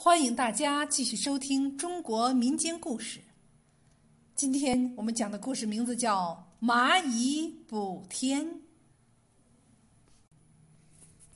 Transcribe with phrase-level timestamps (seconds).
[0.00, 3.18] 欢迎大家继续收听中国民间故事。
[4.36, 8.46] 今天我们讲的故事名字叫《蚂蚁补天》。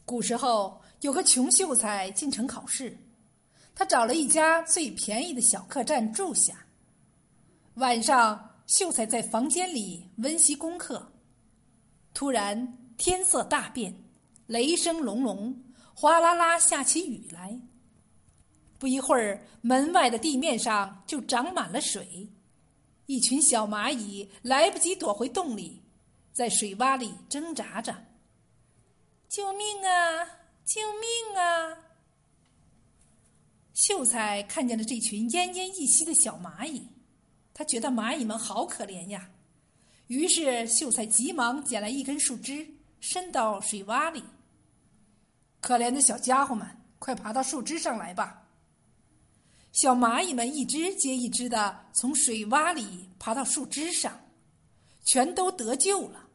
[0.05, 2.97] 古时候有个穷秀才进城考试，
[3.75, 6.65] 他找了一家最便宜的小客栈住下。
[7.75, 11.13] 晚上，秀才在房间里温习功课，
[12.15, 13.93] 突然天色大变，
[14.47, 15.53] 雷声隆隆，
[15.97, 17.61] 哗啦啦下起雨来。
[18.83, 22.29] 不一会儿，门外的地面上就长满了水，
[23.07, 25.81] 一群小蚂蚁来不及躲回洞里，
[26.33, 27.95] 在水洼里挣扎着。
[29.29, 30.27] 救命啊！
[30.65, 31.79] 救命啊！
[33.73, 36.89] 秀才看见了这群奄奄一息的小蚂蚁，
[37.55, 39.31] 他觉得蚂蚁们好可怜呀。
[40.09, 42.67] 于是，秀才急忙捡来一根树枝，
[42.99, 44.25] 伸到水洼里。
[45.61, 46.67] 可怜的小家伙们，
[46.99, 48.41] 快爬到树枝上来吧！
[49.73, 54.21] 小蚂蚁们一只接一只的从水洼里爬到树枝上，
[55.07, 56.29] 全都得救了。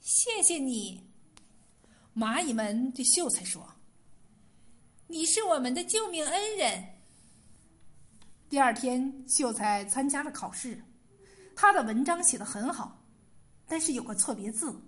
[0.00, 1.04] 谢谢你，
[2.14, 3.68] 蚂蚁们对秀才说
[5.08, 6.84] ：“你是我们的救命恩人。”
[8.48, 10.80] 第二天，秀才参加了考试，
[11.56, 13.04] 他的文章写得很好，
[13.66, 14.80] 但是有个错别字，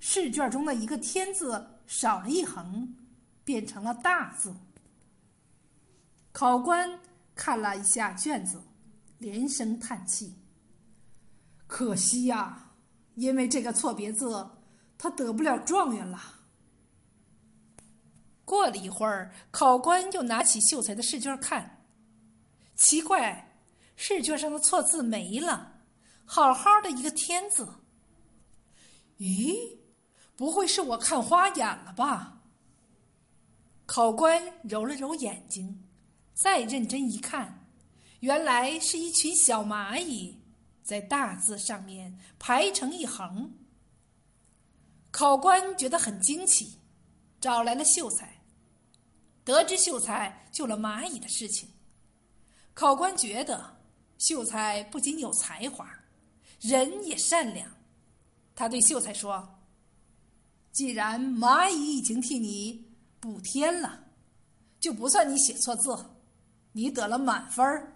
[0.00, 2.92] 试卷中的一个“天”字少了一横，
[3.44, 4.52] 变成了大字。
[6.38, 7.00] 考官
[7.34, 8.62] 看了一下卷子，
[9.16, 10.34] 连声叹气
[11.66, 12.72] ：“可惜呀，
[13.14, 14.46] 因为这个错别字，
[14.98, 16.20] 他得不了状元了。”
[18.44, 21.86] 过了一会儿，考官又拿起秀才的试卷看，
[22.74, 23.58] 奇怪，
[23.96, 25.80] 试卷上的错字没了，
[26.26, 27.66] 好好的一个“天”字。
[29.16, 29.78] 咦，
[30.36, 32.42] 不会是我看花眼了吧？
[33.86, 35.82] 考官揉了揉眼睛。
[36.36, 37.66] 再认真一看，
[38.20, 40.38] 原来是一群小蚂蚁
[40.82, 43.50] 在大字上面排成一横。
[45.10, 46.78] 考官觉得很惊奇，
[47.40, 48.42] 找来了秀才。
[49.44, 51.70] 得知秀才救了蚂蚁的事情，
[52.74, 53.78] 考官觉得
[54.18, 55.88] 秀才不仅有才华，
[56.60, 57.72] 人也善良。
[58.54, 59.58] 他对秀才说
[60.70, 64.04] ：“既然蚂蚁已经替你补天了，
[64.78, 65.96] 就不算你写错字。”
[66.76, 67.90] 你得了满分儿。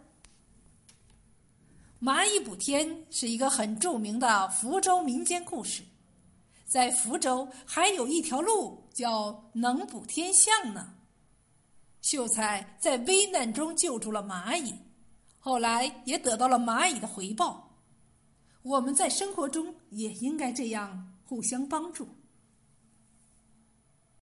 [2.01, 5.83] 蚂蚁补天是一个很著名的福州民间故事，
[6.65, 10.95] 在福州还有一条路叫能补天巷呢。
[12.01, 14.75] 秀才在危难中救助了蚂蚁，
[15.39, 17.77] 后来也得到了蚂蚁的回报。
[18.63, 22.09] 我们在生活中也应该这样互相帮助。